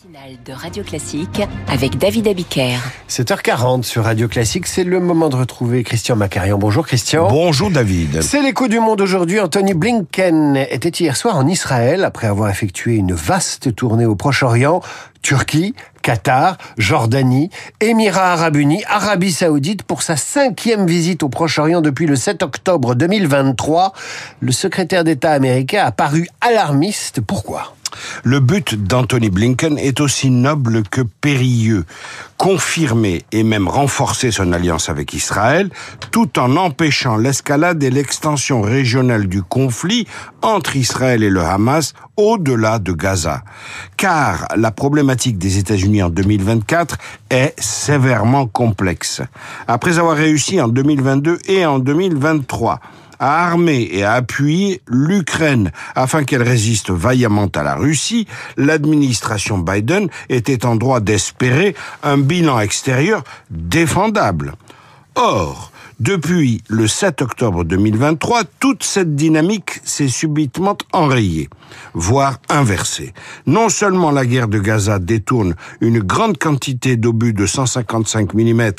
matinale 0.00 0.38
de 0.44 0.52
Radio 0.52 0.82
Classique 0.82 1.42
avec 1.68 1.98
David 1.98 2.28
Abiker. 2.28 2.78
7h40 3.08 3.82
sur 3.82 4.04
Radio 4.04 4.28
Classique, 4.28 4.66
c'est 4.66 4.84
le 4.84 5.00
moment 5.00 5.28
de 5.28 5.36
retrouver 5.36 5.82
Christian 5.82 6.16
Macarian. 6.16 6.58
Bonjour 6.58 6.86
Christian. 6.86 7.28
Bonjour 7.28 7.70
David. 7.70 8.22
C'est 8.22 8.42
l'écho 8.42 8.68
du 8.68 8.78
monde 8.78 9.00
aujourd'hui. 9.00 9.40
Anthony 9.40 9.74
Blinken 9.74 10.56
était 10.70 10.90
hier 10.90 11.16
soir 11.16 11.36
en 11.36 11.46
Israël 11.46 12.04
après 12.04 12.28
avoir 12.28 12.50
effectué 12.50 12.94
une 12.94 13.12
vaste 13.12 13.74
tournée 13.74 14.06
au 14.06 14.14
Proche-Orient. 14.14 14.80
Turquie, 15.22 15.74
Qatar, 16.10 16.56
Jordanie, 16.76 17.50
Émirats 17.80 18.32
arabes 18.32 18.56
unis, 18.56 18.82
Arabie 18.88 19.30
saoudite 19.30 19.84
pour 19.84 20.02
sa 20.02 20.16
cinquième 20.16 20.84
visite 20.84 21.22
au 21.22 21.28
Proche-Orient 21.28 21.82
depuis 21.82 22.06
le 22.06 22.16
7 22.16 22.42
octobre 22.42 22.96
2023. 22.96 23.92
Le 24.40 24.50
secrétaire 24.50 25.04
d'État 25.04 25.30
américain 25.30 25.84
a 25.84 25.92
paru 25.92 26.26
alarmiste. 26.40 27.20
Pourquoi? 27.20 27.76
Le 28.24 28.40
but 28.40 28.74
d'Anthony 28.74 29.30
Blinken 29.30 29.78
est 29.78 30.00
aussi 30.00 30.30
noble 30.30 30.82
que 30.82 31.02
périlleux. 31.02 31.84
Confirmer 32.40 33.22
et 33.32 33.42
même 33.42 33.68
renforcer 33.68 34.30
son 34.30 34.54
alliance 34.54 34.88
avec 34.88 35.12
Israël, 35.12 35.68
tout 36.10 36.38
en 36.38 36.56
empêchant 36.56 37.18
l'escalade 37.18 37.82
et 37.82 37.90
l'extension 37.90 38.62
régionale 38.62 39.26
du 39.26 39.42
conflit 39.42 40.06
entre 40.40 40.74
Israël 40.74 41.22
et 41.22 41.28
le 41.28 41.42
Hamas 41.42 41.92
au-delà 42.16 42.78
de 42.78 42.92
Gaza. 42.92 43.42
Car 43.98 44.48
la 44.56 44.70
problématique 44.70 45.36
des 45.36 45.58
États-Unis 45.58 46.02
en 46.02 46.08
2024 46.08 46.96
est 47.28 47.52
sévèrement 47.60 48.46
complexe. 48.46 49.20
Après 49.68 49.98
avoir 49.98 50.16
réussi 50.16 50.62
en 50.62 50.68
2022 50.68 51.40
et 51.46 51.66
en 51.66 51.78
2023 51.78 52.80
à 53.20 53.46
armer 53.46 53.88
et 53.92 54.02
à 54.02 54.14
appuyer 54.14 54.80
l'Ukraine 54.88 55.70
afin 55.94 56.24
qu'elle 56.24 56.42
résiste 56.42 56.90
vaillamment 56.90 57.50
à 57.54 57.62
la 57.62 57.76
Russie, 57.76 58.26
l'administration 58.56 59.58
Biden 59.58 60.08
était 60.28 60.66
en 60.66 60.74
droit 60.74 61.00
d'espérer 61.00 61.76
un 62.02 62.18
bilan 62.18 62.58
extérieur 62.58 63.22
défendable. 63.50 64.54
Or, 65.14 65.69
depuis 66.00 66.62
le 66.68 66.88
7 66.88 67.20
octobre 67.20 67.62
2023, 67.62 68.44
toute 68.58 68.82
cette 68.82 69.14
dynamique 69.14 69.80
s'est 69.84 70.08
subitement 70.08 70.78
enrayée, 70.92 71.50
voire 71.92 72.38
inversée. 72.48 73.12
Non 73.44 73.68
seulement 73.68 74.10
la 74.10 74.24
guerre 74.24 74.48
de 74.48 74.58
Gaza 74.58 74.98
détourne 74.98 75.54
une 75.82 76.00
grande 76.00 76.38
quantité 76.38 76.96
d'obus 76.96 77.34
de 77.34 77.44
155 77.44 78.32
mm 78.32 78.70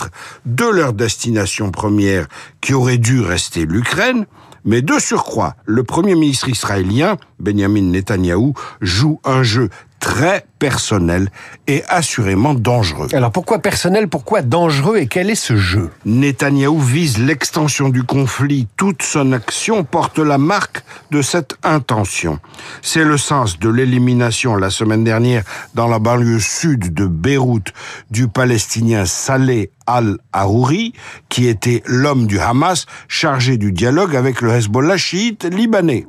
de 0.47 0.65
leur 0.65 0.93
destination 0.93 1.69
première 1.69 2.27
qui 2.59 2.73
aurait 2.73 2.97
dû 2.97 3.21
rester 3.21 3.65
l'Ukraine, 3.65 4.25
mais 4.65 4.81
de 4.81 4.97
surcroît, 4.97 5.55
le 5.65 5.83
premier 5.83 6.15
ministre 6.15 6.49
israélien, 6.49 7.17
Benjamin 7.39 7.83
Netanyahou, 7.83 8.53
joue 8.81 9.19
un 9.23 9.43
jeu 9.43 9.69
très 10.01 10.45
personnel 10.59 11.29
et 11.67 11.83
assurément 11.87 12.53
dangereux. 12.53 13.07
Alors 13.13 13.31
pourquoi 13.31 13.59
personnel, 13.59 14.09
pourquoi 14.09 14.41
dangereux 14.41 14.97
et 14.97 15.07
quel 15.07 15.29
est 15.29 15.35
ce 15.35 15.55
jeu? 15.55 15.89
Netanyahou 16.05 16.79
vise 16.79 17.19
l'extension 17.19 17.87
du 17.87 18.03
conflit. 18.03 18.67
Toute 18.75 19.03
son 19.03 19.31
action 19.31 19.85
porte 19.85 20.19
la 20.19 20.37
marque 20.37 20.83
de 21.11 21.21
cette 21.21 21.55
intention. 21.63 22.39
C'est 22.81 23.05
le 23.05 23.17
sens 23.17 23.59
de 23.59 23.69
l'élimination 23.69 24.55
la 24.55 24.71
semaine 24.71 25.03
dernière 25.03 25.43
dans 25.75 25.87
la 25.87 25.99
banlieue 25.99 26.39
sud 26.39 26.93
de 26.93 27.05
Beyrouth 27.05 27.71
du 28.09 28.27
Palestinien 28.27 29.05
Saleh 29.05 29.69
al-Harouri, 29.85 30.93
qui 31.29 31.47
était 31.47 31.83
l'homme 31.85 32.25
du 32.25 32.39
Hamas 32.39 32.85
chargé 33.07 33.57
du 33.57 33.71
dialogue 33.71 34.15
avec 34.15 34.41
le 34.41 34.51
Hezbollah 34.51 34.97
chiite 34.97 35.45
libanais. 35.45 36.07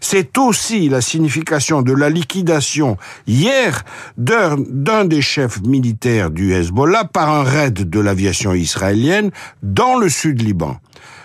C'est 0.00 0.38
aussi 0.38 0.88
la 0.88 1.00
signification 1.00 1.82
de 1.82 1.92
la 1.92 2.10
liquidation 2.10 2.96
hier 3.26 3.84
d'un 4.16 5.04
des 5.04 5.22
chefs 5.22 5.60
militaires 5.62 6.30
du 6.30 6.52
Hezbollah 6.52 7.04
par 7.04 7.30
un 7.30 7.42
raid 7.42 7.88
de 7.88 8.00
l'aviation 8.00 8.54
israélienne 8.54 9.30
dans 9.62 9.96
le 9.96 10.08
sud 10.08 10.42
Liban 10.42 10.76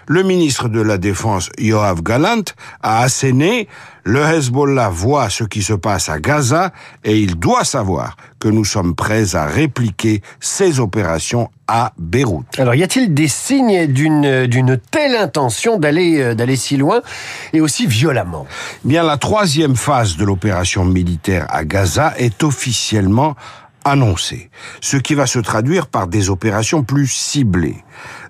le 0.09 0.23
ministre 0.23 0.69
de 0.69 0.81
la 0.81 0.97
Défense 0.97 1.51
Yoav 1.59 2.01
Galant 2.01 2.41
a 2.81 3.01
asséné 3.01 3.67
le 4.03 4.21
Hezbollah 4.21 4.89
voit 4.89 5.29
ce 5.29 5.43
qui 5.43 5.61
se 5.61 5.73
passe 5.73 6.09
à 6.09 6.19
Gaza 6.19 6.71
et 7.03 7.19
il 7.19 7.37
doit 7.37 7.63
savoir 7.63 8.17
que 8.39 8.47
nous 8.47 8.65
sommes 8.65 8.95
prêts 8.95 9.35
à 9.35 9.45
répliquer 9.45 10.23
ces 10.39 10.79
opérations 10.79 11.51
à 11.67 11.93
Beyrouth. 11.99 12.47
Alors, 12.57 12.73
y 12.73 12.81
a-t-il 12.81 13.13
des 13.13 13.27
signes 13.27 13.85
d'une 13.85 14.47
d'une 14.47 14.79
telle 14.89 15.15
intention 15.15 15.77
d'aller 15.77 16.19
euh, 16.19 16.33
d'aller 16.33 16.55
si 16.55 16.75
loin 16.77 17.01
et 17.53 17.61
aussi 17.61 17.85
violemment? 17.85 18.47
Bien, 18.83 19.03
la 19.03 19.17
troisième 19.17 19.75
phase 19.75 20.17
de 20.17 20.25
l'opération 20.25 20.85
militaire 20.85 21.45
à 21.49 21.63
Gaza 21.63 22.15
est 22.17 22.43
officiellement 22.43 23.35
annoncé, 23.85 24.49
ce 24.81 24.97
qui 24.97 25.13
va 25.13 25.27
se 25.27 25.39
traduire 25.39 25.87
par 25.87 26.07
des 26.07 26.29
opérations 26.29 26.83
plus 26.83 27.07
ciblées. 27.07 27.83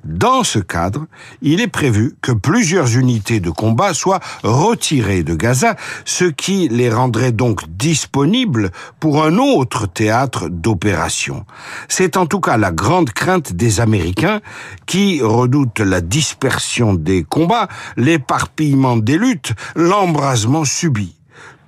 Dans 0.04 0.44
ce 0.44 0.60
cadre, 0.60 1.06
il 1.42 1.60
est 1.62 1.68
prévu 1.68 2.16
que 2.22 2.32
plusieurs 2.32 2.96
unités 2.96 3.40
de 3.40 3.50
combat 3.50 3.94
soient 3.94 4.22
retirées 4.44 5.24
de 5.24 5.36
Gaza, 5.36 5.76
ce 6.06 6.26
qui 6.26 6.70
les 6.70 6.90
rendrait 6.90 7.32
donc 7.32 7.70
disponibles 7.70 8.72
pour 9.00 9.24
un 9.24 9.38
autre 9.38 9.88
théâtre 9.88 10.48
d'opération. 10.50 11.46
C'est 11.90 12.18
en 12.18 12.26
tout 12.26 12.40
cas 12.40 12.58
la 12.58 12.72
grande 12.72 13.12
crainte 13.12 13.54
des 13.54 13.81
Américains 13.81 14.40
qui 14.86 15.22
redoutent 15.22 15.81
la 15.81 16.02
dispersion 16.02 16.94
des 16.94 17.24
combats, 17.24 17.68
l'éparpillement 17.98 18.98
des 18.98 19.18
luttes, 19.18 19.54
l'embrasement 19.76 20.66
subi 20.66 21.19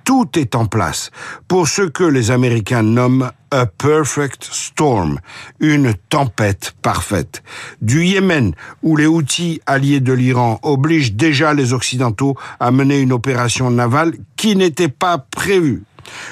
tout 0.04 0.28
est 0.36 0.54
en 0.54 0.66
place 0.66 1.10
pour 1.48 1.68
ce 1.68 1.82
que 1.82 2.04
les 2.04 2.30
Américains 2.30 2.82
nomment 2.82 3.30
a 3.50 3.66
perfect 3.66 4.48
storm, 4.50 5.18
une 5.60 5.94
tempête 6.08 6.72
parfaite. 6.82 7.42
Du 7.80 8.04
Yémen, 8.04 8.54
où 8.82 8.96
les 8.96 9.06
outils 9.06 9.60
alliés 9.66 10.00
de 10.00 10.12
l'Iran 10.12 10.58
obligent 10.62 11.12
déjà 11.12 11.52
les 11.52 11.72
Occidentaux 11.72 12.36
à 12.60 12.70
mener 12.70 13.00
une 13.00 13.12
opération 13.12 13.70
navale 13.70 14.14
qui 14.36 14.56
n'était 14.56 14.88
pas 14.88 15.18
prévue, 15.18 15.82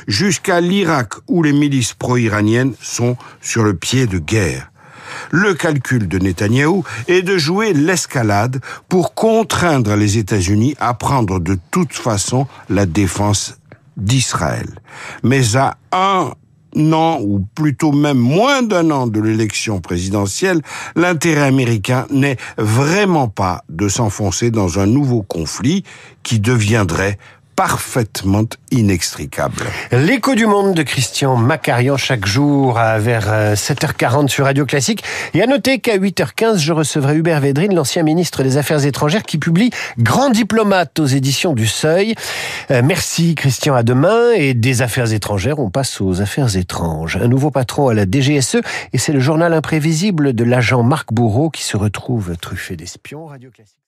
jusqu'à 0.08 0.60
l'Irak, 0.60 1.12
où 1.28 1.42
les 1.42 1.52
milices 1.52 1.92
pro-iraniennes 1.92 2.74
sont 2.80 3.16
sur 3.40 3.62
le 3.64 3.74
pied 3.74 4.06
de 4.06 4.18
guerre. 4.18 4.70
Le 5.30 5.54
calcul 5.54 6.08
de 6.08 6.18
Netanyahou 6.18 6.84
est 7.08 7.22
de 7.22 7.36
jouer 7.36 7.72
l'escalade 7.72 8.60
pour 8.88 9.14
contraindre 9.14 9.96
les 9.96 10.18
États-Unis 10.18 10.76
à 10.80 10.94
prendre 10.94 11.40
de 11.40 11.58
toute 11.70 11.92
façon 11.92 12.46
la 12.68 12.86
défense 12.86 13.59
d'Israël. 14.00 14.68
Mais 15.22 15.56
à 15.56 15.76
un 15.92 16.32
an, 16.92 17.18
ou 17.20 17.40
plutôt 17.54 17.92
même 17.92 18.18
moins 18.18 18.62
d'un 18.62 18.90
an 18.90 19.06
de 19.06 19.20
l'élection 19.20 19.80
présidentielle, 19.80 20.62
l'intérêt 20.96 21.46
américain 21.46 22.06
n'est 22.10 22.36
vraiment 22.58 23.28
pas 23.28 23.64
de 23.68 23.88
s'enfoncer 23.88 24.50
dans 24.50 24.78
un 24.78 24.86
nouveau 24.86 25.22
conflit 25.22 25.84
qui 26.22 26.38
deviendrait 26.38 27.18
parfaitement 27.60 28.46
inextricable. 28.70 29.66
L'écho 29.92 30.34
du 30.34 30.46
monde 30.46 30.72
de 30.72 30.82
Christian 30.82 31.36
Macarian 31.36 31.98
chaque 31.98 32.24
jour 32.24 32.80
vers 32.96 33.52
7h40 33.52 34.24
euh, 34.24 34.28
sur 34.28 34.46
Radio 34.46 34.64
Classique. 34.64 35.04
Et 35.34 35.42
à 35.42 35.46
noter 35.46 35.78
qu'à 35.78 35.98
8h15, 35.98 36.56
je 36.56 36.72
recevrai 36.72 37.16
Hubert 37.16 37.38
Védrine, 37.40 37.74
l'ancien 37.74 38.02
ministre 38.02 38.42
des 38.42 38.56
Affaires 38.56 38.86
étrangères, 38.86 39.24
qui 39.24 39.36
publie 39.36 39.68
Grand 39.98 40.30
diplomate 40.30 40.98
aux 41.00 41.04
éditions 41.04 41.52
du 41.52 41.66
Seuil. 41.66 42.14
Euh, 42.70 42.80
merci 42.82 43.34
Christian, 43.34 43.74
à 43.74 43.82
demain. 43.82 44.32
Et 44.34 44.54
des 44.54 44.80
affaires 44.80 45.12
étrangères, 45.12 45.58
on 45.58 45.68
passe 45.68 46.00
aux 46.00 46.22
affaires 46.22 46.56
étranges. 46.56 47.18
Un 47.18 47.28
nouveau 47.28 47.50
patron 47.50 47.88
à 47.88 47.94
la 47.94 48.06
DGSE, 48.06 48.62
et 48.94 48.96
c'est 48.96 49.12
le 49.12 49.20
journal 49.20 49.52
imprévisible 49.52 50.32
de 50.32 50.44
l'agent 50.44 50.82
Marc 50.82 51.12
Bourreau 51.12 51.50
qui 51.50 51.62
se 51.62 51.76
retrouve 51.76 52.38
truffé 52.38 52.76
d'espions. 52.76 53.26
Radio 53.26 53.50
Classique. 53.50 53.80